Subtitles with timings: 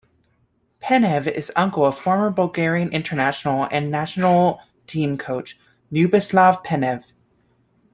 [0.81, 5.59] Penev is uncle of former Bulgarian international and national team coach
[5.91, 7.03] Lyuboslav Penev.